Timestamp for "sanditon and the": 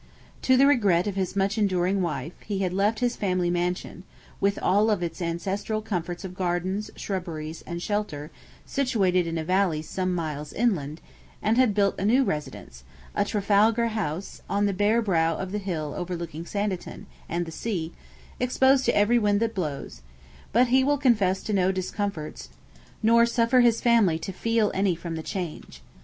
16.47-17.51